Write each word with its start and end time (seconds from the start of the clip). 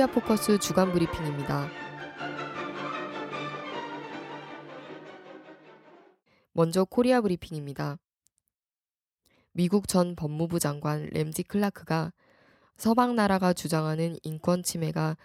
코리아 0.00 0.06
포커스 0.06 0.58
주간 0.60 0.92
브리핑입니다. 0.92 1.68
먼저 6.52 6.86
코리아 6.86 7.20
브리핑입니다. 7.20 7.98
미국 9.52 9.88
전 9.88 10.16
법무부 10.16 10.58
장관 10.58 11.04
램지 11.12 11.42
클라크가 11.42 12.14
서방 12.78 13.14
나라가 13.14 13.52
주장하는 13.52 14.16
인권 14.22 14.62
침해가 14.62 15.18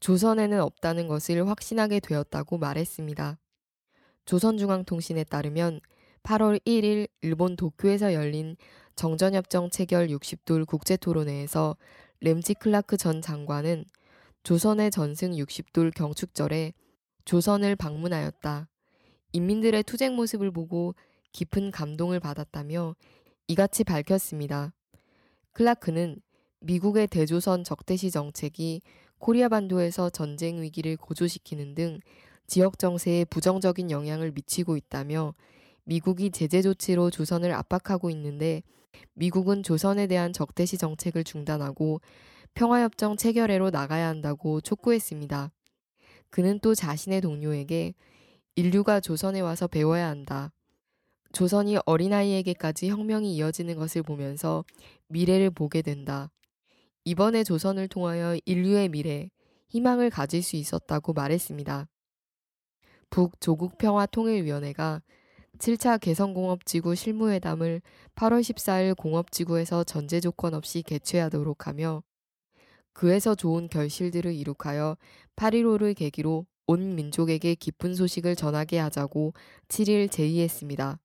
조선에는 0.00 0.62
없다는 0.62 1.08
것을 1.08 1.46
확신하게 1.46 2.00
되었다고 2.00 2.56
말했습니다. 2.56 3.38
조선중앙통신에 4.24 5.24
따르면 5.24 5.80
8월 6.22 6.58
1일 6.64 7.06
일본 7.20 7.54
도쿄에서 7.54 8.14
열린 8.14 8.56
정전협정 8.96 9.68
체결 9.68 10.06
60돌 10.06 10.66
국제토론회에서 10.66 11.76
램지 12.22 12.54
클라크 12.54 12.96
전 12.96 13.20
장관은 13.20 13.84
조선의 14.42 14.90
전승 14.90 15.32
60돌 15.32 15.94
경축절에 15.94 16.72
조선을 17.24 17.76
방문하였다. 17.76 18.68
인민들의 19.32 19.84
투쟁 19.84 20.16
모습을 20.16 20.50
보고 20.50 20.94
깊은 21.30 21.70
감동을 21.70 22.18
받았다며 22.18 22.96
이같이 23.46 23.84
밝혔습니다. 23.84 24.72
클라크는 25.52 26.20
미국의 26.60 27.06
대조선 27.06 27.62
적대시 27.62 28.10
정책이 28.10 28.82
코리아 29.18 29.48
반도에서 29.48 30.10
전쟁 30.10 30.60
위기를 30.60 30.96
고조시키는 30.96 31.76
등 31.76 32.00
지역 32.48 32.80
정세에 32.80 33.24
부정적인 33.26 33.92
영향을 33.92 34.32
미치고 34.32 34.76
있다며 34.76 35.34
미국이 35.84 36.30
제재 36.30 36.62
조치로 36.62 37.10
조선을 37.10 37.52
압박하고 37.52 38.10
있는데 38.10 38.62
미국은 39.14 39.62
조선에 39.62 40.08
대한 40.08 40.32
적대시 40.32 40.78
정책을 40.78 41.22
중단하고 41.22 42.00
평화협정 42.54 43.16
체결회로 43.16 43.70
나가야 43.70 44.08
한다고 44.08 44.60
촉구했습니다. 44.60 45.50
그는 46.30 46.58
또 46.60 46.74
자신의 46.74 47.20
동료에게 47.20 47.94
인류가 48.56 49.00
조선에 49.00 49.40
와서 49.40 49.66
배워야 49.66 50.08
한다. 50.08 50.52
조선이 51.32 51.78
어린아이에게까지 51.86 52.88
혁명이 52.88 53.34
이어지는 53.34 53.76
것을 53.76 54.02
보면서 54.02 54.64
미래를 55.08 55.50
보게 55.50 55.82
된다. 55.82 56.30
이번에 57.04 57.42
조선을 57.42 57.88
통하여 57.88 58.38
인류의 58.44 58.90
미래, 58.90 59.30
희망을 59.68 60.10
가질 60.10 60.42
수 60.42 60.56
있었다고 60.56 61.14
말했습니다. 61.14 61.88
북조국평화통일위원회가 63.10 65.02
7차 65.58 66.00
개성공업지구 66.00 66.94
실무회담을 66.94 67.82
8월 68.14 68.40
14일 68.40 68.96
공업지구에서 68.96 69.84
전제 69.84 70.20
조건 70.20 70.54
없이 70.54 70.82
개최하도록 70.82 71.66
하며 71.66 72.02
그에서 72.92 73.34
좋은 73.34 73.68
결실들을 73.68 74.34
이룩하여 74.34 74.96
8.15를 75.36 75.96
계기로 75.96 76.46
온 76.66 76.94
민족에게 76.94 77.54
기쁜 77.54 77.94
소식을 77.94 78.36
전하게 78.36 78.78
하자고 78.78 79.34
7일 79.68 80.10
제의했습니다. 80.10 80.98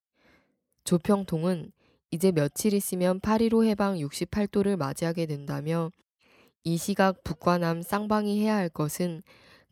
조평통은 0.83 1.71
이제 2.11 2.31
며칠 2.31 2.73
있으면 2.73 3.19
8.15 3.19 3.65
해방 3.65 3.97
68도를 3.97 4.77
맞이하게 4.77 5.25
된다며 5.25 5.91
이 6.63 6.77
시각 6.77 7.23
북과 7.23 7.57
남 7.57 7.81
쌍방이 7.81 8.41
해야 8.41 8.55
할 8.55 8.69
것은 8.69 9.23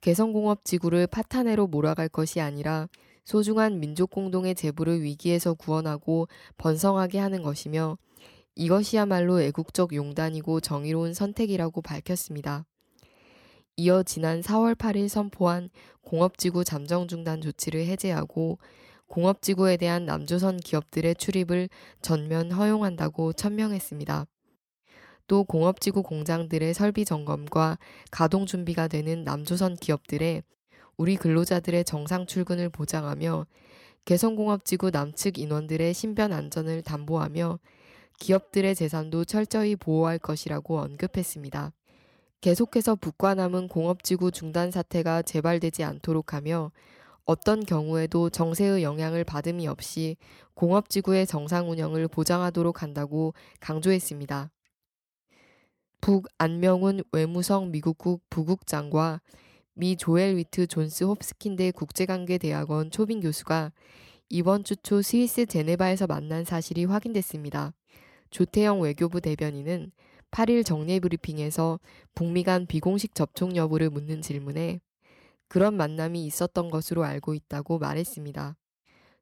개성공업 0.02 0.66
지구를 0.66 1.08
파탄해로 1.08 1.68
몰아갈 1.68 2.10
것이 2.10 2.42
아니라 2.42 2.88
소중한 3.24 3.80
민족 3.80 4.12
공동의 4.12 4.54
재부를 4.56 5.02
위기에서 5.02 5.54
구원하고 5.54 6.28
번성하게 6.58 7.18
하는 7.20 7.42
것이며 7.42 7.98
이것이야말로 8.56 9.42
애국적 9.42 9.94
용단이고 9.94 10.62
정의로운 10.62 11.14
선택이라고 11.14 11.82
밝혔습니다. 11.82 12.66
이어 13.78 14.04
지난 14.04 14.42
4월 14.42 14.76
8일 14.76 15.10
선포한 15.10 15.70
공업지구 16.02 16.64
잠정 16.64 17.08
중단 17.08 17.42
조치를 17.42 17.86
해제하고 17.86 18.58
공업지구에 19.08 19.76
대한 19.78 20.06
남조선 20.06 20.58
기업들의 20.58 21.16
출입을 21.16 21.70
전면 22.02 22.52
허용한다고 22.52 23.34
천명했습니다. 23.34 24.26
또 25.28 25.44
공업지구 25.44 26.04
공장들의 26.04 26.74
설비 26.74 27.04
점검과 27.04 27.78
가동 28.12 28.46
준비가 28.46 28.88
되는 28.88 29.24
남조선 29.24 29.76
기업들의 29.76 30.44
우리 30.98 31.18
근로자들의 31.18 31.84
정상 31.84 32.26
출근을 32.26 32.70
보장하며 32.70 33.46
개성공업지구 34.06 34.92
남측 34.92 35.40
인원들의 35.40 35.94
신변 35.94 36.32
안전을 36.32 36.84
담보하며 36.84 37.60
기업들의 38.20 38.76
재산도 38.76 39.26
철저히 39.26 39.76
보호할 39.76 40.18
것이라고 40.20 40.80
언급했습니다. 40.80 41.74
계속해서 42.42 42.96
북과 42.96 43.36
남은 43.36 43.68
공업지구 43.68 44.32
중단 44.32 44.72
사태가 44.72 45.24
재발되지 45.24 45.84
않도록 45.84 46.34
하며 46.34 46.72
어떤 47.26 47.66
경우에도 47.66 48.30
정세의 48.30 48.84
영향을 48.84 49.24
받음이 49.24 49.68
없이 49.68 50.16
공업지구의 50.54 51.26
정상 51.26 51.72
운영을 51.72 52.08
보장하도록 52.08 52.84
한다고 52.84 53.34
강조했습니다. 53.60 54.52
북 56.02 56.28
안명훈 56.38 57.02
외무성 57.12 57.72
미국국 57.72 58.22
부국장과 58.30 59.22
미 59.74 59.98
조엘 59.98 60.38
위트 60.38 60.68
존스 60.68 61.04
홉스킨대 61.06 61.72
국제관계대학원 61.72 62.92
초빙 62.92 63.22
교수가 63.22 63.72
이번 64.30 64.64
주 64.64 64.76
초 64.76 65.02
스위스 65.02 65.46
제네바에서 65.48 66.06
만난 66.08 66.46
사실이 66.46 66.86
확인됐습니다. 66.86 67.74
조태영 68.32 68.82
외교부 68.82 69.22
대변인은 69.22 69.92
8일 70.32 70.66
정례 70.66 71.00
브리핑에서 71.00 71.80
북미 72.14 72.44
간 72.44 72.66
비공식 72.66 73.16
접촉 73.16 73.56
여부를 73.56 73.90
묻는 73.90 74.22
질문에 74.22 74.82
그런 75.48 75.76
만남이 75.78 76.26
있었던 76.26 76.70
것으로 76.70 77.04
알고 77.04 77.34
있다고 77.34 77.80
말했습니다. 77.80 78.58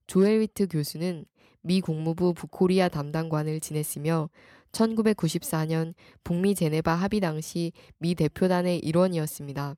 조엘 0.07 0.39
위트 0.39 0.67
교수는 0.67 1.25
미 1.61 1.81
국무부 1.81 2.33
북코리아 2.33 2.89
담당관을 2.89 3.59
지냈으며 3.59 4.29
1994년 4.71 5.93
북미 6.23 6.55
제네바 6.55 6.93
합의 6.93 7.19
당시 7.19 7.71
미 7.99 8.15
대표단의 8.15 8.79
일원이었습니다. 8.79 9.75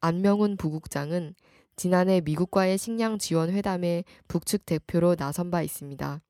안명훈 0.00 0.56
부국장은 0.56 1.34
지난해 1.76 2.20
미국과의 2.20 2.78
식량 2.78 3.18
지원 3.18 3.50
회담에 3.50 4.04
북측 4.28 4.64
대표로 4.64 5.16
나선 5.16 5.50
바 5.50 5.62
있습니다. 5.62 6.20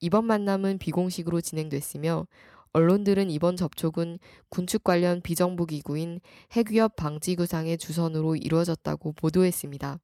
이번 0.00 0.24
만남은 0.26 0.78
비공식으로 0.78 1.40
진행됐으며 1.40 2.26
언론들은 2.72 3.30
이번 3.30 3.56
접촉은 3.56 4.18
군축 4.50 4.84
관련 4.84 5.20
비정부 5.22 5.66
기구인 5.66 6.20
핵위협 6.52 6.96
방지 6.96 7.34
구상의 7.34 7.78
주선으로 7.78 8.36
이루어졌다고 8.36 9.12
보도했습니다. 9.12 9.98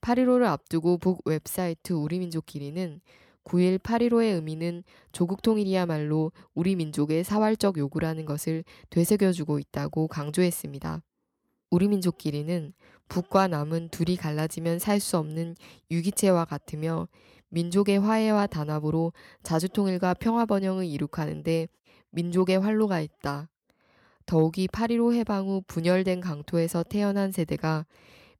8.15를 0.00 0.44
앞두고 0.44 0.98
북 0.98 1.20
웹사이트 1.24 1.92
우리민족끼리는 1.92 3.00
9일 3.44 3.78
8.15의 3.78 4.34
의미는 4.34 4.82
조국 5.12 5.42
통일이야말로 5.42 6.32
우리 6.54 6.76
민족의 6.76 7.24
사활적 7.24 7.78
요구라는 7.78 8.24
것을 8.24 8.64
되새겨주고 8.90 9.58
있다고 9.58 10.08
강조했습니다. 10.08 11.02
우리 11.70 11.88
민족끼리는 11.88 12.72
북과 13.08 13.48
남은 13.48 13.90
둘이 13.90 14.16
갈라지면 14.16 14.78
살 14.78 14.98
수 15.00 15.18
없는 15.18 15.56
유기체와 15.90 16.46
같으며 16.46 17.08
민족의 17.54 18.00
화해와 18.00 18.48
단합으로 18.48 19.12
자주통일과 19.44 20.14
평화번영을 20.14 20.84
이룩하는데 20.86 21.68
민족의 22.10 22.58
활로가 22.58 23.00
있다. 23.00 23.48
더욱이 24.26 24.66
8.15 24.66 25.14
해방 25.14 25.46
후 25.46 25.62
분열된 25.68 26.20
강토에서 26.20 26.82
태어난 26.82 27.30
세대가 27.30 27.86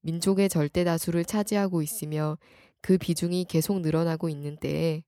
민족의 0.00 0.48
절대 0.48 0.82
다수를 0.82 1.24
차지하고 1.24 1.80
있으며 1.80 2.38
그 2.80 2.98
비중이 2.98 3.44
계속 3.44 3.80
늘어나고 3.80 4.28
있는 4.28 4.56
때에 4.56 5.04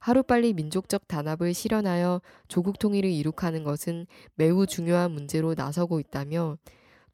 하루빨리 0.00 0.52
민족적 0.52 1.06
단합을 1.06 1.54
실현하여 1.54 2.20
조국 2.48 2.78
통일을 2.78 3.08
이룩하는 3.10 3.62
것은 3.62 4.06
매우 4.34 4.66
중요한 4.66 5.12
문제로 5.12 5.54
나서고 5.54 6.00
있다며 6.00 6.58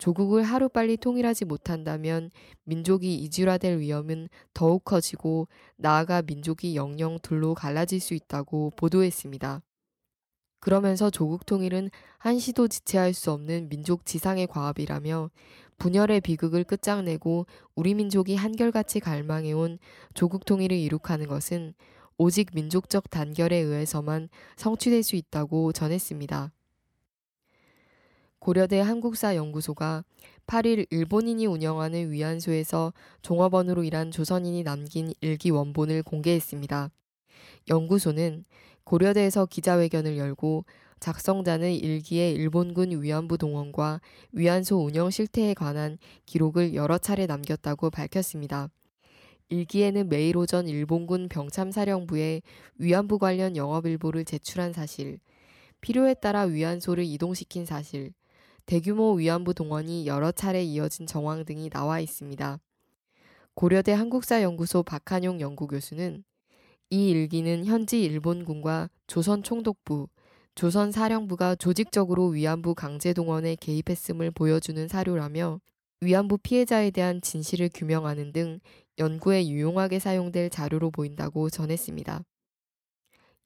조국을 0.01 0.43
하루빨리 0.43 0.97
통일하지 0.97 1.45
못한다면 1.45 2.31
민족이 2.65 3.17
이주화될 3.17 3.81
위험은 3.81 4.31
더욱 4.55 4.83
커지고 4.83 5.47
나아가 5.77 6.23
민족이 6.23 6.75
영영 6.75 7.19
둘로 7.21 7.55
갈라질 7.55 8.01
수 8.01 8.15
있다고 8.15 8.73
보도했습니다. 8.77 9.61
그러면서 10.59 11.11
조국 11.11 11.45
통일은 11.45 11.91
한시도 12.19 12.69
지체할 12.69 13.13
수 13.13 13.31
없는 13.31 13.69
민족 13.69 14.07
지상의 14.07 14.47
과업이라며 14.47 15.31
분열의 15.77 16.23
비극을 16.23 16.65
끝장내고 16.65 17.47
우리 17.75 17.93
민족이 17.93 18.37
한결같이 18.37 19.01
갈망해온 19.01 19.79
조국 20.15 20.47
통일을 20.47 20.79
이룩하는 20.79 21.27
것은 21.29 21.75
오직 22.17 22.51
민족적 22.55 23.11
단결에 23.11 23.57
의해서만 23.57 24.31
성취될 24.57 25.03
수 25.03 25.17
있다고 25.17 25.73
전했습니다. 25.73 26.53
고려대 28.41 28.81
한국사 28.81 29.37
연구소가 29.37 30.03
8일 30.47 30.87
일본인이 30.89 31.45
운영하는 31.45 32.11
위안소에서 32.11 32.95
종업원으로 33.21 33.85
일한 33.85 34.11
조선인이 34.11 34.63
남긴 34.63 35.13
일기 35.21 35.51
원본을 35.51 36.03
공개했습니다. 36.03 36.91
연구소는 37.69 38.47
고려대에서 38.85 39.45
기자회견을 39.45 40.17
열고 40.17 40.65
작성자는 41.01 41.71
일기에 41.75 42.33
일본군 42.33 43.03
위안부 43.03 43.37
동원과 43.37 44.01
위안소 44.33 44.87
운영 44.87 45.11
실태에 45.11 45.53
관한 45.53 45.99
기록을 46.25 46.75
여러 46.75 46.97
차례 46.97 47.27
남겼다고 47.27 47.91
밝혔습니다. 47.91 48.71
일기에는 49.51 50.09
매일 50.09 50.39
오전 50.39 50.67
일본군 50.67 51.29
병참사령부에 51.29 52.41
위안부 52.79 53.19
관련 53.19 53.55
영업일보를 53.55 54.25
제출한 54.25 54.73
사실, 54.73 55.21
필요에 55.83 56.15
따라 56.15 56.43
위안소를 56.43 57.05
이동시킨 57.05 57.67
사실, 57.67 58.15
대규모 58.71 59.15
위안부 59.15 59.53
동원이 59.53 60.07
여러 60.07 60.31
차례 60.31 60.63
이어진 60.63 61.05
정황 61.05 61.45
등이 61.45 61.71
나와 61.71 61.99
있습니다. 61.99 62.61
고려대 63.55 63.91
한국사연구소 63.91 64.85
박한용 64.85 65.41
연구교수는 65.41 66.23
이 66.91 67.11
일기는 67.11 67.65
현지 67.65 68.01
일본군과 68.05 68.89
조선 69.09 69.43
총독부, 69.43 70.07
조선 70.55 70.93
사령부가 70.93 71.57
조직적으로 71.57 72.29
위안부 72.29 72.77
강제 72.77 73.13
동원에 73.13 73.57
개입했음을 73.57 74.31
보여주는 74.31 74.87
사료라며 74.87 75.61
위안부 76.01 76.39
피해자에 76.39 76.93
대한 76.93 77.21
진실을 77.21 77.71
규명하는 77.75 78.31
등 78.31 78.61
연구에 78.99 79.49
유용하게 79.49 79.99
사용될 79.99 80.49
자료로 80.49 80.93
보인다고 80.93 81.51
전했습니다. 81.51 82.23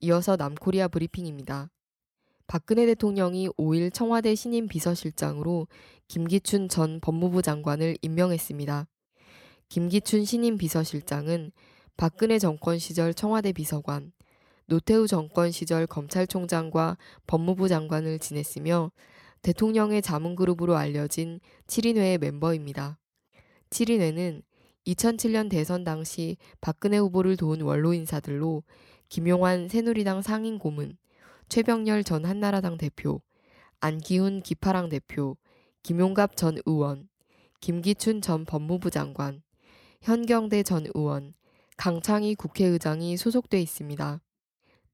이어서 0.01 0.37
남코리아 0.37 0.89
브리핑입니다. 0.89 1.71
박근혜 2.47 2.85
대통령이 2.87 3.49
5일 3.51 3.93
청와대 3.93 4.35
신임 4.35 4.69
비서실장으로 4.69 5.67
김기춘 6.09 6.69
전 6.69 7.01
법무부 7.01 7.43
장관을 7.43 7.97
임명했습니다. 8.03 8.87
김기춘 9.69 10.25
신임 10.25 10.59
비서실장은 10.59 11.53
박근혜 11.97 12.39
정권 12.39 12.79
시절 12.79 13.15
청와대 13.15 13.53
비서관, 13.53 14.13
노태우 14.67 15.07
정권 15.07 15.51
시절 15.51 15.87
검찰총장과 15.87 16.99
법무부 17.27 17.69
장관을 17.69 18.19
지냈으며 18.19 18.93
대통령의 19.43 20.03
자문그룹으로 20.03 20.77
알려진 20.77 21.41
7인회의 21.67 22.19
멤버입니다. 22.19 22.99
7인회는 23.71 24.43
2007년 24.87 25.51
대선 25.51 25.83
당시 25.83 26.37
박근혜 26.61 26.99
후보를 26.99 27.37
도운 27.37 27.63
원로 27.63 27.95
인사들로 27.95 28.63
김용환 29.09 29.69
새누리당 29.69 30.23
상임 30.23 30.59
고문, 30.59 30.97
최병렬 31.55 32.03
전 32.03 32.25
한나라당 32.25 32.79
대표, 32.79 33.23
안기훈 33.79 34.43
기파랑 34.43 34.89
대표, 34.89 35.37
김용갑 35.85 36.37
전 36.37 36.59
의원, 36.67 37.09
김기춘 37.61 38.23
전 38.23 38.45
법무부 38.45 38.91
장관, 38.91 39.41
현경대 40.03 40.65
전 40.65 40.85
의원, 40.93 41.33
강창희 41.77 42.35
국회의장이 42.35 43.17
소속돼 43.17 43.63
있습니다. 43.63 44.21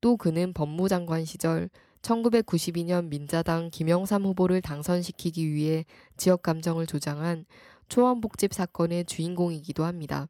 또 0.03 0.19
그는 0.19 0.53
법무장관 0.53 1.25
시절 1.25 1.71
1992년 2.03 3.09
민자당 3.09 3.71
김영삼 3.71 4.27
후보를 4.27 4.61
당선시키기 4.61 5.51
위해 5.51 5.87
지역 6.19 6.43
감정을 6.43 6.87
조장한 6.87 7.47
초원복집 7.89 8.53
사건의 8.53 9.07
주인공이기도 9.07 9.85
합니다. 9.85 10.29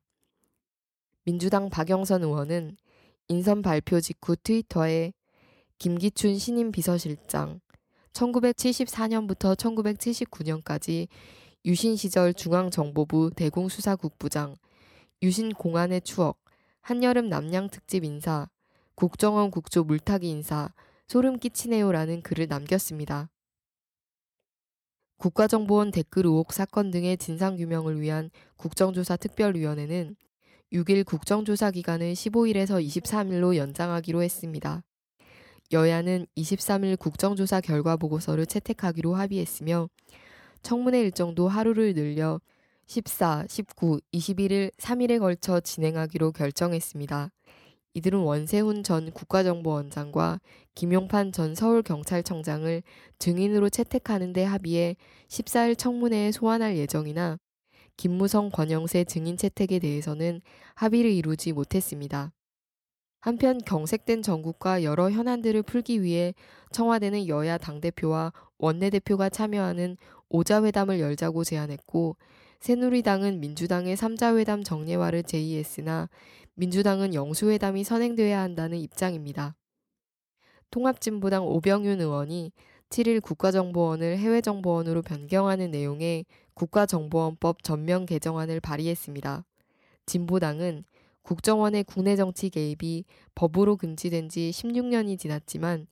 민주당 1.25 1.71
박영선 1.71 2.23
의원은 2.23 2.77
인선 3.27 3.63
발표 3.63 4.01
직후 4.01 4.37
트위터에 4.37 5.13
김기춘 5.81 6.37
신임 6.37 6.73
비서실장 6.73 7.59
1974년부터 8.13 9.57
1979년까지 9.57 11.09
유신 11.65 11.97
시절 11.97 12.35
중앙정보부 12.35 13.31
대공수사국부장 13.35 14.57
유신 15.23 15.49
공안의 15.51 16.03
추억 16.03 16.39
한여름 16.83 17.31
남양 17.31 17.71
특집 17.71 18.05
인사, 18.05 18.51
국정원 18.95 19.51
국조 19.51 19.85
물타기 19.85 20.29
인사, 20.29 20.69
소름 21.09 21.39
끼치네요라는 21.39 22.21
글을 22.21 22.47
남겼습니다. 22.47 23.31
국가정보원 25.17 25.93
댓글 25.93 26.27
의혹 26.27 26.53
사건 26.53 26.91
등의 26.91 27.17
진상규명을 27.17 28.03
위한 28.03 28.29
국정조사 28.57 29.17
특별위원회는 29.17 30.15
6일 30.75 31.07
국정조사 31.07 31.71
기간을 31.71 32.13
15일에서 32.13 32.87
23일로 32.87 33.57
연장하기로 33.57 34.23
했습니다. 34.23 34.85
여야는 35.73 36.27
23일 36.37 36.99
국정조사 36.99 37.61
결과 37.61 37.97
보고서를 37.97 38.47
채택하기로 38.47 39.15
합의했으며 39.15 39.89
청문회 40.63 41.01
일정도 41.01 41.49
하루를 41.49 41.95
늘려 41.95 42.41
14, 42.87 43.45
19, 43.49 44.01
21일 44.13 44.73
3일에 44.77 45.21
걸쳐 45.21 45.61
진행하기로 45.61 46.33
결정했습니다. 46.33 47.31
이들은 47.95 48.19
원세훈 48.19 48.83
전 48.83 49.13
국가정보원장과 49.13 50.41
김용판 50.75 51.31
전 51.33 51.55
서울경찰청장을 51.55 52.83
증인으로 53.19 53.69
채택하는 53.69 54.33
데 54.33 54.45
합의해 54.45 54.97
14일 55.29 55.79
청문회에 55.79 56.33
소환할 56.33 56.77
예정이나 56.77 57.39
김무성 57.97 58.51
권영세 58.51 59.05
증인 59.05 59.37
채택에 59.37 59.79
대해서는 59.79 60.41
합의를 60.75 61.11
이루지 61.11 61.53
못했습니다. 61.53 62.33
한편 63.21 63.59
경색된 63.59 64.23
전국과 64.23 64.83
여러 64.83 65.11
현안들을 65.11 65.63
풀기 65.63 66.03
위해 66.03 66.35
청와대는 66.73 67.29
여야 67.29 67.59
당대표와 67.59 68.33
원내대표가 68.59 69.29
참여하는 69.29 69.97
오자회담을 70.31 71.01
열자고 71.01 71.45
제안했고 71.45 72.17
새누리당은 72.61 73.41
민주당의 73.41 73.97
3자회담 73.97 74.65
정례화를 74.65 75.23
제의했으나 75.23 76.09
민주당은 76.55 77.15
영수회담이 77.15 77.85
선행돼야 77.85 78.41
한다는 78.41 78.79
입장입니다. 78.79 79.57
통합진보당 80.71 81.47
오병윤 81.47 82.01
의원이 82.01 82.53
7일 82.91 83.23
국가정보원을 83.23 84.19
해외정보원으로 84.19 85.03
변경하는 85.03 85.71
내용의 85.71 86.27
국가정보원법 86.55 87.63
전면 87.63 88.05
개정안을 88.05 88.61
발의했습니다. 88.61 89.45
진보당은 90.07 90.85
국정원의 91.23 91.85
국내 91.85 92.17
정치 92.17 92.51
개입이 92.51 93.05
법으로 93.35 93.77
금지된 93.77 94.29
지 94.29 94.51
16년이 94.53 95.19
지났지만 95.19 95.87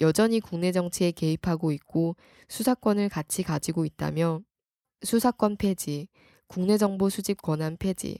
여전히 0.00 0.40
국내 0.40 0.72
정치에 0.72 1.10
개입하고 1.10 1.72
있고 1.72 2.16
수사권을 2.48 3.08
같이 3.08 3.42
가지고 3.42 3.84
있다며 3.84 4.40
수사권 5.02 5.56
폐지, 5.56 6.08
국내 6.46 6.76
정보 6.78 7.08
수집 7.08 7.40
권한 7.42 7.76
폐지, 7.76 8.18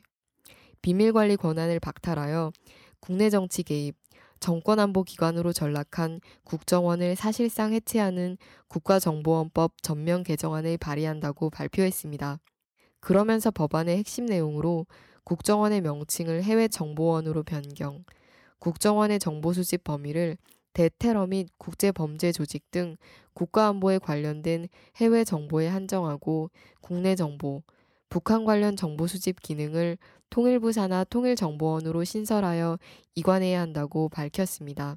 비밀 0.82 1.12
관리 1.12 1.36
권한을 1.36 1.80
박탈하여 1.80 2.52
국내 3.00 3.30
정치 3.30 3.62
개입, 3.62 3.96
정권안보 4.40 5.02
기관으로 5.02 5.52
전락한 5.52 6.20
국정원을 6.44 7.16
사실상 7.16 7.72
해체하는 7.72 8.36
국가정보원법 8.68 9.82
전면 9.82 10.22
개정안을 10.22 10.78
발의한다고 10.78 11.50
발표했습니다. 11.50 12.38
그러면서 13.00 13.50
법안의 13.50 13.96
핵심 13.96 14.26
내용으로 14.26 14.86
국정원의 15.26 15.80
명칭을 15.80 16.44
해외정보원으로 16.44 17.42
변경, 17.42 18.04
국정원의 18.60 19.18
정보 19.18 19.52
수집 19.52 19.82
범위를 19.82 20.36
대테러 20.72 21.26
및 21.26 21.48
국제범죄 21.58 22.30
조직 22.30 22.70
등 22.70 22.96
국가안보에 23.34 23.98
관련된 23.98 24.68
해외 24.98 25.24
정보에 25.24 25.66
한정하고 25.66 26.50
국내 26.80 27.16
정보, 27.16 27.64
북한 28.08 28.44
관련 28.44 28.76
정보 28.76 29.08
수집 29.08 29.42
기능을 29.42 29.98
통일부 30.30 30.70
산하 30.70 31.02
통일정보원으로 31.02 32.04
신설하여 32.04 32.78
이관해야 33.16 33.60
한다고 33.60 34.08
밝혔습니다. 34.08 34.96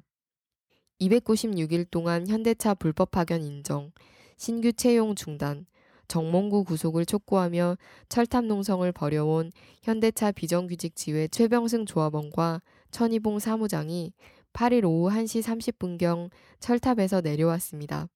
296일 1.00 1.90
동안 1.90 2.28
현대차 2.28 2.74
불법 2.74 3.10
파견 3.10 3.42
인정, 3.42 3.90
신규 4.36 4.72
채용 4.72 5.16
중단, 5.16 5.66
정몽구 6.10 6.64
구속을 6.64 7.06
촉구하며 7.06 7.78
철탑 8.08 8.44
농성을 8.46 8.90
벌여온 8.90 9.52
현대차 9.84 10.32
비정규직 10.32 10.96
지회 10.96 11.28
최병승 11.28 11.86
조합원과 11.86 12.62
천희봉 12.90 13.38
사무장이 13.38 14.12
8일 14.52 14.84
오후 14.84 15.08
1시 15.08 15.40
30분경 15.40 16.30
철탑에서 16.58 17.20
내려왔습니다. 17.20 18.08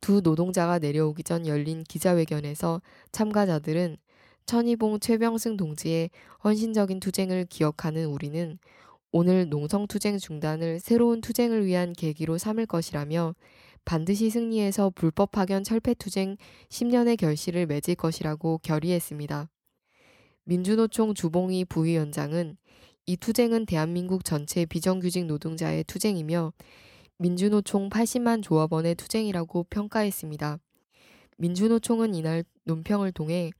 두 0.00 0.22
노동자가 0.22 0.78
내려오기 0.78 1.24
전 1.24 1.46
열린 1.46 1.84
기자회견에서 1.84 2.80
참가자들은 3.12 3.98
천희봉 4.46 5.00
최병승 5.00 5.58
동지의 5.58 6.08
헌신적인 6.42 7.00
투쟁을 7.00 7.44
기억하는 7.50 8.06
우리는 8.06 8.58
오늘 9.12 9.50
농성투쟁 9.50 10.16
중단을 10.16 10.80
새로운 10.80 11.20
투쟁을 11.20 11.66
위한 11.66 11.92
계기로 11.92 12.38
삼을 12.38 12.64
것이라며 12.64 13.34
반드시 13.86 14.30
승리해서 14.30 14.90
불법 14.90 15.30
파견 15.30 15.62
철폐 15.62 15.94
투쟁 15.94 16.36
10년의 16.68 17.16
결실을 17.16 17.66
맺을 17.66 17.94
것이라고 17.94 18.58
결의했습니다. 18.58 19.48
민주노총 20.44 21.14
주봉희 21.14 21.64
부위원장은 21.66 22.56
이 23.06 23.16
투쟁은 23.16 23.64
대한민국 23.64 24.24
전체 24.24 24.66
비정규직 24.66 25.26
노동자의 25.26 25.84
투쟁이며 25.84 26.52
민주노총 27.18 27.88
80만 27.88 28.42
조합원의 28.42 28.96
투쟁이라고 28.96 29.66
평가했습니다. 29.70 30.58
민주노총은 31.38 32.14
이날 32.16 32.44
논평을 32.64 33.12
통해 33.12 33.52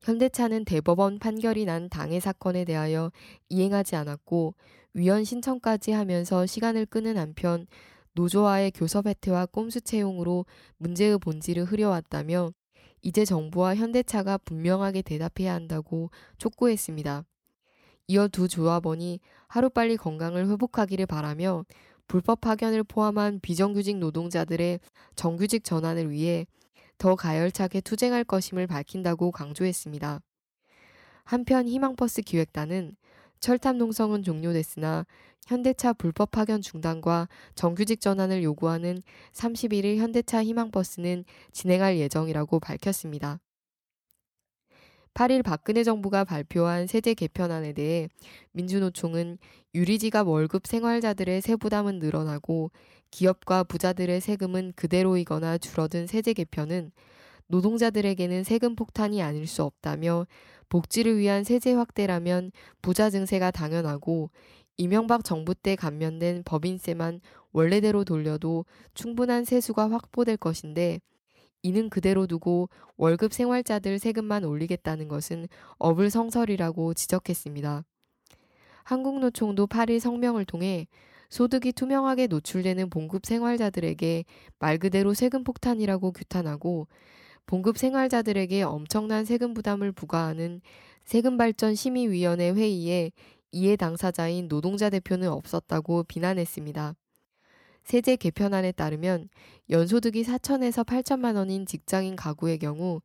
현대차는 0.00 0.64
대법원 0.64 1.20
판결이 1.20 1.64
난 1.64 1.88
당해 1.88 2.18
사건에 2.18 2.64
대하여 2.64 3.12
이행하지 3.48 3.94
않았고 3.94 4.54
위헌 4.94 5.22
신청까지 5.22 5.92
하면서 5.92 6.44
시간을 6.44 6.86
끄는 6.86 7.16
한편 7.16 7.68
노조와의 8.18 8.72
교섭 8.72 9.06
혜태와 9.06 9.46
꼼수 9.46 9.80
채용으로 9.80 10.44
문제의 10.78 11.20
본질을 11.20 11.66
흐려왔다며 11.66 12.50
이제 13.00 13.24
정부와 13.24 13.76
현대차가 13.76 14.38
분명하게 14.38 15.02
대답해야 15.02 15.54
한다고 15.54 16.10
촉구했습니다. 16.36 17.24
이어 18.08 18.26
두 18.26 18.48
조합원이 18.48 19.20
하루빨리 19.46 19.96
건강을 19.96 20.48
회복하기를 20.48 21.06
바라며 21.06 21.64
불법 22.08 22.40
파견을 22.40 22.82
포함한 22.82 23.38
비정규직 23.40 23.98
노동자들의 23.98 24.80
정규직 25.14 25.62
전환을 25.62 26.10
위해 26.10 26.44
더 26.96 27.14
가열차게 27.14 27.82
투쟁할 27.82 28.24
것임을 28.24 28.66
밝힌다고 28.66 29.30
강조했습니다. 29.30 30.20
한편 31.22 31.68
희망버스 31.68 32.22
기획단은 32.22 32.96
철탑 33.38 33.76
농성은 33.76 34.24
종료됐으나 34.24 35.06
현대차 35.48 35.94
불법 35.94 36.30
파견 36.30 36.60
중단과 36.60 37.26
정규직 37.54 38.02
전환을 38.02 38.42
요구하는 38.42 39.02
31일 39.32 39.96
현대차 39.96 40.44
희망버스는 40.44 41.24
진행할 41.52 41.96
예정이라고 41.96 42.60
밝혔습니다. 42.60 43.40
8일 45.14 45.42
박근혜 45.42 45.82
정부가 45.84 46.24
발표한 46.24 46.86
세제 46.86 47.14
개편안에 47.14 47.72
대해 47.72 48.08
민주노총은 48.52 49.38
유리지갑 49.74 50.28
월급 50.28 50.66
생활자들의 50.66 51.40
세부담은 51.40 51.98
늘어나고 51.98 52.70
기업과 53.10 53.64
부자들의 53.64 54.20
세금은 54.20 54.74
그대로이거나 54.76 55.56
줄어든 55.56 56.06
세제 56.06 56.34
개편은 56.34 56.92
노동자들에게는 57.46 58.44
세금 58.44 58.76
폭탄이 58.76 59.22
아닐 59.22 59.46
수 59.46 59.62
없다며 59.62 60.26
복지를 60.68 61.16
위한 61.16 61.42
세제 61.42 61.72
확대라면 61.72 62.52
부자 62.82 63.08
증세가 63.08 63.50
당연하고 63.50 64.30
이명박 64.78 65.24
정부 65.24 65.54
때 65.54 65.74
감면된 65.74 66.44
법인세만 66.44 67.20
원래대로 67.52 68.04
돌려도 68.04 68.64
충분한 68.94 69.44
세수가 69.44 69.90
확보될 69.90 70.36
것인데 70.36 71.00
이는 71.62 71.90
그대로 71.90 72.28
두고 72.28 72.68
월급 72.96 73.32
생활자들 73.32 73.98
세금만 73.98 74.44
올리겠다는 74.44 75.08
것은 75.08 75.48
어불성설이라고 75.78 76.94
지적했습니다. 76.94 77.84
한국노총도 78.84 79.66
8일 79.66 79.98
성명을 79.98 80.44
통해 80.44 80.86
소득이 81.28 81.72
투명하게 81.72 82.28
노출되는 82.28 82.88
봉급 82.88 83.26
생활자들에게 83.26 84.24
말 84.60 84.78
그대로 84.78 85.12
세금 85.12 85.42
폭탄이라고 85.42 86.12
규탄하고 86.12 86.86
봉급 87.46 87.76
생활자들에게 87.76 88.62
엄청난 88.62 89.24
세금 89.24 89.54
부담을 89.54 89.90
부과하는 89.90 90.60
세금발전 91.04 91.74
심의위원회 91.74 92.50
회의에 92.50 93.10
이해 93.52 93.76
당사자인 93.76 94.48
노동자 94.48 94.90
대표는 94.90 95.28
없었다고 95.28 96.04
비난했습니다. 96.04 96.94
세제 97.84 98.16
개편안에 98.16 98.72
따르면 98.72 99.30
연소득이 99.70 100.22
4천에서 100.22 100.84
8천만 100.84 101.36
원인 101.36 101.64
직장인 101.64 102.16
가구의 102.16 102.58
경우 102.58 103.00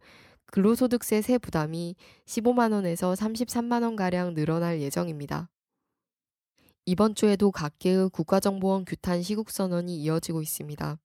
근로소득세 0.48 1.22
세 1.22 1.38
부담이 1.38 1.96
15만 2.26 2.74
원에서 2.74 3.14
33만 3.14 3.84
원가량 3.84 4.34
늘어날 4.34 4.82
예정입니다. 4.82 5.50
이번 6.86 7.16
주에도 7.16 7.50
각계의 7.50 8.10
국가정보원 8.10 8.84
규탄 8.84 9.22
시국선언이 9.22 9.96
이어지고 9.96 10.42
있습니다. 10.42 11.00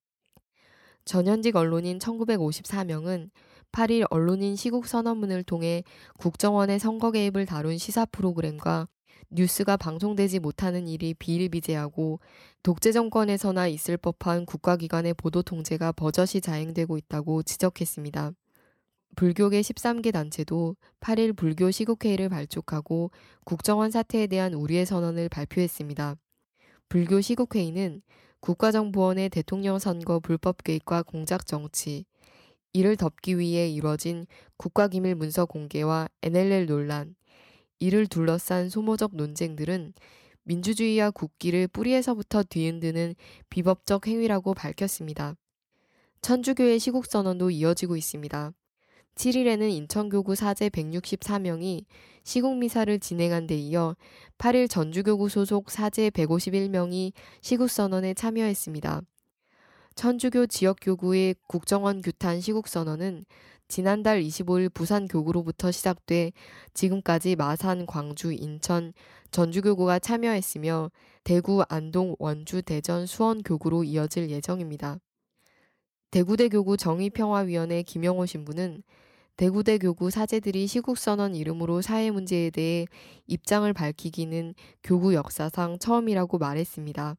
전현직 1.04 1.54
언론인 1.54 1.98
1954명은 2.00 3.30
8일 3.70 4.06
언론인 4.10 4.56
시국선언문을 4.56 5.44
통해 5.44 5.84
국정원의 6.18 6.80
선거 6.80 7.12
개입을 7.12 7.46
다룬 7.46 7.78
시사 7.78 8.06
프로그램과 8.06 8.88
뉴스가 9.30 9.76
방송되지 9.76 10.38
못하는 10.38 10.88
일이 10.88 11.14
비일비재하고 11.14 12.20
독재 12.62 12.92
정권에서나 12.92 13.68
있을 13.68 13.96
법한 13.96 14.46
국가기관의 14.46 15.14
보도 15.14 15.42
통제가 15.42 15.92
버젓이 15.92 16.40
자행되고 16.40 16.96
있다고 16.96 17.42
지적했습니다. 17.42 18.32
불교계 19.16 19.60
13개 19.60 20.12
단체도 20.12 20.76
8일 21.00 21.36
불교 21.36 21.70
시국회의를 21.70 22.28
발족하고 22.28 23.10
국정원 23.44 23.90
사태에 23.90 24.26
대한 24.28 24.54
우리의 24.54 24.86
선언을 24.86 25.28
발표했습니다. 25.28 26.16
불교 26.88 27.20
시국회의는 27.20 28.02
국가정보원의 28.40 29.30
대통령 29.30 29.78
선거 29.78 30.20
불법 30.20 30.62
개입과 30.62 31.02
공작 31.02 31.46
정치, 31.46 32.04
이를 32.72 32.96
덮기 32.96 33.38
위해 33.38 33.68
이뤄진 33.68 34.26
국가기밀 34.56 35.16
문서 35.16 35.46
공개와 35.46 36.08
NLL 36.22 36.66
논란, 36.66 37.16
이를 37.78 38.06
둘러싼 38.06 38.68
소모적 38.68 39.14
논쟁들은 39.14 39.94
민주주의와 40.44 41.10
국기를 41.10 41.68
뿌리에서부터 41.68 42.42
뒤흔드는 42.42 43.14
비법적 43.50 44.06
행위라고 44.06 44.54
밝혔습니다. 44.54 45.36
천주교의 46.22 46.78
시국선언도 46.78 47.50
이어지고 47.50 47.96
있습니다. 47.96 48.52
7일에는 49.14 49.70
인천교구 49.70 50.34
사제 50.36 50.68
164명이 50.68 51.84
시국미사를 52.24 52.98
진행한 53.00 53.46
데 53.46 53.56
이어 53.56 53.96
8일 54.38 54.70
전주교구 54.70 55.28
소속 55.28 55.70
사제 55.70 56.10
151명이 56.10 57.12
시국선언에 57.42 58.14
참여했습니다. 58.14 59.02
천주교 59.96 60.46
지역교구의 60.46 61.34
국정원 61.48 62.00
규탄 62.00 62.40
시국선언은 62.40 63.24
지난달 63.68 64.22
25일 64.22 64.72
부산 64.72 65.06
교구로부터 65.06 65.70
시작돼 65.70 66.32
지금까지 66.72 67.36
마산, 67.36 67.84
광주, 67.84 68.32
인천, 68.32 68.94
전주 69.30 69.60
교구가 69.60 69.98
참여했으며 69.98 70.90
대구, 71.22 71.62
안동, 71.68 72.16
원주, 72.18 72.62
대전, 72.62 73.04
수원 73.04 73.42
교구로 73.42 73.84
이어질 73.84 74.30
예정입니다. 74.30 74.98
대구대 76.10 76.48
교구 76.48 76.78
정의평화위원회 76.78 77.82
김영호 77.82 78.24
신부는 78.24 78.82
대구대 79.36 79.76
교구 79.76 80.10
사제들이 80.10 80.66
시국선언 80.66 81.34
이름으로 81.34 81.82
사회 81.82 82.10
문제에 82.10 82.48
대해 82.48 82.86
입장을 83.26 83.70
밝히기는 83.70 84.54
교구 84.82 85.12
역사상 85.12 85.78
처음이라고 85.78 86.38
말했습니다. 86.38 87.16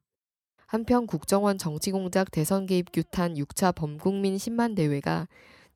한편 0.66 1.06
국정원 1.06 1.58
정치공작 1.58 2.32
대선 2.32 2.66
개입 2.66 2.92
규탄 2.92 3.34
6차 3.34 3.72
범국민 3.74 4.36
10만 4.36 4.74
대회가 4.74 5.28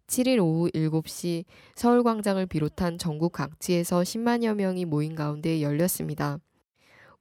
7일 0.06 0.38
오후 0.38 0.68
7시 0.70 1.44
서울광장을 1.74 2.44
비롯한 2.46 2.98
전국 2.98 3.32
각지에서 3.32 4.00
10만여 4.00 4.54
명이 4.54 4.84
모인 4.84 5.14
가운데 5.14 5.62
열렸습니다. 5.62 6.38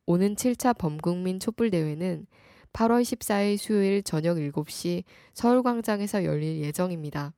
오는 0.06 0.36
7차 0.36 0.78
범국민 0.78 1.40
촛불대회는 1.40 2.28
8월 2.74 3.02
14일 3.02 3.58
수요일 3.58 4.04
저녁 4.04 4.38
7시 4.38 5.04
서울광장에서 5.34 6.25
열릴 6.25 6.62
예정입니다. 6.62 7.34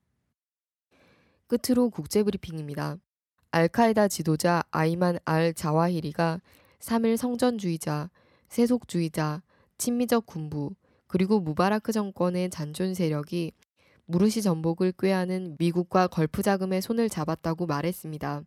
끝으로 1.48 1.90
국제브리핑입니다. 1.90 2.98
알카에다 3.52 4.08
지도자 4.08 4.64
아이만 4.72 5.20
알 5.26 5.54
자와히리가 5.54 6.42
3일 6.80 7.18
성전주의자, 7.18 8.10
세속주의자, 8.50 9.44
친미적 9.78 10.26
군부, 10.26 10.76
그리고 11.08 11.40
무바라크 11.40 11.92
정권의 11.92 12.50
잔존 12.50 12.94
세력이 12.94 13.52
무르시 14.06 14.42
전복을 14.42 14.94
꾀하는 15.00 15.56
미국과 15.58 16.08
걸프 16.08 16.44
자금에 16.44 16.80
손을 16.82 17.10
잡았다고 17.10 17.66
말했습니다. 17.66 18.44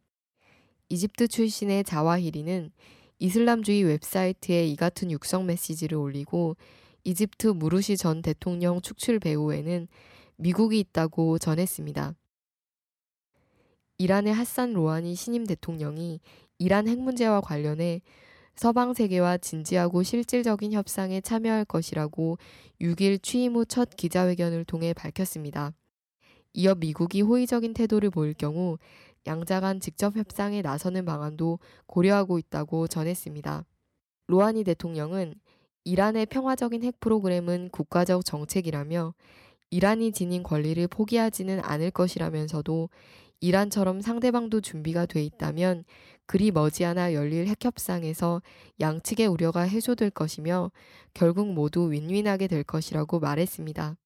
이집트 0.88 1.28
출신의 1.28 1.84
자와히리는 1.84 2.70
이슬람주의 3.18 3.82
웹사이트에 3.82 4.66
이 4.66 4.76
같은 4.76 5.10
육성 5.10 5.46
메시지를 5.46 5.98
올리고 5.98 6.56
이집트 7.04 7.48
무르시 7.48 7.96
전 7.96 8.22
대통령 8.22 8.80
축출 8.80 9.18
배후에는 9.18 9.88
미국이 10.36 10.78
있다고 10.78 11.38
전했습니다. 11.38 12.14
이란의 13.98 14.32
핫산 14.32 14.72
로하니 14.74 15.16
신임 15.16 15.44
대통령이 15.44 16.20
이란 16.58 16.86
핵 16.86 17.00
문제와 17.00 17.40
관련해 17.40 18.00
서방 18.58 18.92
세계와 18.92 19.38
진지하고 19.38 20.02
실질적인 20.02 20.72
협상에 20.72 21.20
참여할 21.20 21.64
것이라고 21.64 22.38
6일 22.80 23.22
취임 23.22 23.54
후 23.54 23.64
첫 23.64 23.90
기자회견을 23.96 24.64
통해 24.64 24.92
밝혔습니다. 24.92 25.74
이어 26.54 26.74
미국이 26.74 27.22
호의적인 27.22 27.72
태도를 27.72 28.10
보일 28.10 28.34
경우 28.34 28.76
양자 29.28 29.60
간 29.60 29.78
직접 29.78 30.16
협상에 30.16 30.60
나서는 30.60 31.04
방안도 31.04 31.60
고려하고 31.86 32.40
있다고 32.40 32.88
전했습니다. 32.88 33.64
로하니 34.26 34.64
대통령은 34.64 35.34
이란의 35.84 36.26
평화적인 36.26 36.82
핵 36.82 36.98
프로그램은 36.98 37.68
국가적 37.70 38.24
정책이라며 38.24 39.14
이란이 39.70 40.10
지닌 40.10 40.42
권리를 40.42 40.84
포기하지는 40.88 41.60
않을 41.62 41.92
것이라면서도 41.92 42.88
이란처럼 43.40 44.00
상대방도 44.00 44.60
준비가 44.60 45.06
돼 45.06 45.22
있다면 45.22 45.84
그리 46.28 46.50
머지않아 46.50 47.14
열릴 47.14 47.46
핵협상에서 47.46 48.42
양측의 48.80 49.28
우려가 49.28 49.62
해소될 49.62 50.10
것이며 50.10 50.70
결국 51.14 51.50
모두 51.54 51.90
윈윈하게 51.90 52.48
될 52.48 52.62
것이라고 52.64 53.18
말했습니다. 53.18 53.96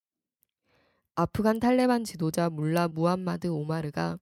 아프간 1.17 1.59
탈레반 1.59 2.05
지도자 2.05 2.49
물라 2.49 2.87
무함마드 2.87 3.49
오마르가 3.49 4.21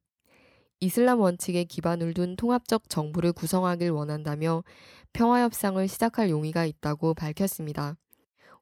이슬람 0.81 1.21
원칙에 1.21 1.65
기반을 1.65 2.15
둔 2.15 2.37
통합적 2.37 2.89
정부를 2.89 3.35
구성하길 3.35 3.91
원한다며 3.91 4.65
평화협상을 5.13 5.87
시작할 5.87 6.31
용의가 6.31 6.65
있다고 6.65 7.13
밝혔습니다. 7.13 7.99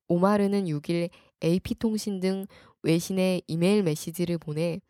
오마르는 0.08 0.64
6일 0.64 1.10
AP통신 1.44 2.18
등 2.18 2.46
외신에 2.82 3.42
이메일 3.46 3.84
메시지를 3.84 4.36
보내 4.36 4.80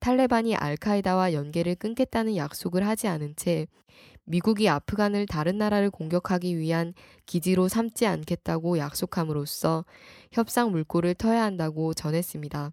탈레반이 0.00 0.56
알카에다와 0.56 1.32
연계를 1.32 1.74
끊겠다는 1.74 2.36
약속을 2.36 2.86
하지 2.86 3.08
않은 3.08 3.34
채 3.36 3.66
미국이 4.24 4.68
아프간을 4.68 5.26
다른 5.26 5.56
나라를 5.56 5.90
공격하기 5.90 6.58
위한 6.58 6.92
기지로 7.24 7.68
삼지 7.68 8.06
않겠다고 8.06 8.78
약속함으로써 8.78 9.84
협상 10.32 10.70
물꼬를 10.70 11.14
터야 11.14 11.42
한다고 11.44 11.94
전했습니다. 11.94 12.72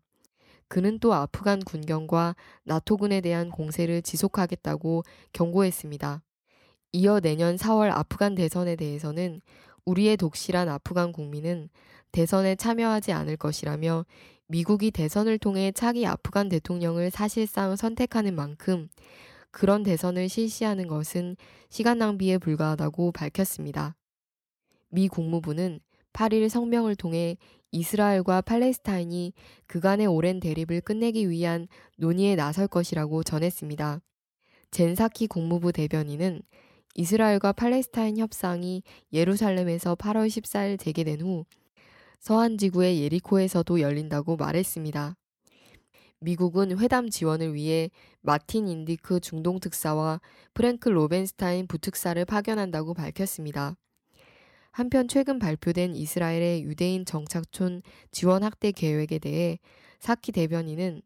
그는 0.67 0.99
또 0.99 1.13
아프간 1.13 1.59
군경과 1.59 2.35
나토군에 2.63 3.21
대한 3.21 3.49
공세를 3.49 4.01
지속하겠다고 4.01 5.03
경고했습니다. 5.31 6.21
이어 6.91 7.19
내년 7.19 7.55
4월 7.55 7.89
아프간 7.91 8.35
대선에 8.35 8.75
대해서는 8.75 9.41
우리의 9.85 10.17
독실한 10.17 10.67
아프간 10.67 11.11
국민은 11.11 11.69
대선에 12.15 12.55
참여하지 12.55 13.11
않을 13.11 13.35
것이라며 13.35 14.05
미국이 14.47 14.89
대선을 14.89 15.37
통해 15.37 15.73
차기 15.73 16.05
아프간 16.05 16.47
대통령을 16.47 17.11
사실상 17.11 17.75
선택하는 17.75 18.33
만큼 18.35 18.87
그런 19.51 19.83
대선을 19.83 20.29
실시하는 20.29 20.87
것은 20.87 21.35
시간 21.69 21.97
낭비에 21.97 22.37
불과하다고 22.37 23.11
밝혔습니다. 23.11 23.97
미 24.87 25.09
국무부는 25.09 25.81
8일 26.13 26.47
성명을 26.47 26.95
통해 26.95 27.35
이스라엘과 27.71 28.43
팔레스타인이 28.43 29.33
그간의 29.67 30.07
오랜 30.07 30.39
대립을 30.39 30.79
끝내기 30.79 31.29
위한 31.29 31.67
논의에 31.97 32.37
나설 32.37 32.69
것이라고 32.69 33.23
전했습니다. 33.23 33.99
젠사키 34.71 35.27
국무부 35.27 35.73
대변인은 35.73 36.43
이스라엘과 36.93 37.51
팔레스타인 37.51 38.17
협상이 38.17 38.83
예루살렘에서 39.11 39.95
8월 39.95 40.27
14일 40.27 40.79
재개된 40.79 41.19
후 41.19 41.43
서한 42.25 42.57
지구의 42.57 43.03
예리코에서도 43.03 43.81
열린다고 43.81 44.35
말했습니다. 44.35 45.15
미국은 46.21 46.79
회담 46.79 47.07
지원을 47.07 47.53
위해 47.53 47.91
마틴 48.21 48.67
인디크 48.67 49.19
중동 49.19 49.59
특사와 49.59 50.19
프랭크 50.55 50.89
로벤스타인 50.89 51.67
부특사를 51.67 52.25
파견한다고 52.25 52.95
밝혔습니다. 52.95 53.77
한편 54.71 55.07
최근 55.07 55.37
발표된 55.37 55.93
이스라엘의 55.93 56.63
유대인 56.63 57.05
정착촌 57.05 57.83
지원 58.09 58.41
확대 58.41 58.71
계획에 58.71 59.19
대해 59.19 59.59
사키 59.99 60.31
대변인은 60.31 61.03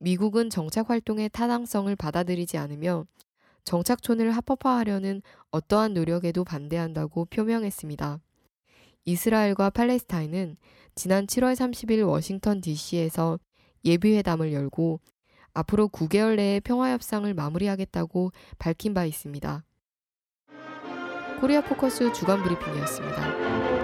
미국은 0.00 0.50
정착 0.50 0.90
활동의 0.90 1.30
타당성을 1.30 1.96
받아들이지 1.96 2.58
않으며 2.58 3.06
정착촌을 3.64 4.32
합법화하려는 4.32 5.22
어떠한 5.50 5.94
노력에도 5.94 6.44
반대한다고 6.44 7.24
표명했습니다. 7.24 8.20
이스라엘과 9.04 9.70
팔레스타인은 9.70 10.56
지난 10.94 11.26
7월 11.26 11.54
30일 11.54 12.06
워싱턴 12.06 12.60
DC에서 12.60 13.38
예비회담을 13.84 14.52
열고 14.52 15.00
앞으로 15.54 15.88
9개월 15.88 16.36
내에 16.36 16.60
평화협상을 16.60 17.32
마무리하겠다고 17.32 18.32
밝힌 18.58 18.94
바 18.94 19.04
있습니다. 19.04 19.64
코리아 21.40 21.60
포커스 21.62 22.12
주간 22.12 22.42
브리핑이었습니다. 22.42 23.77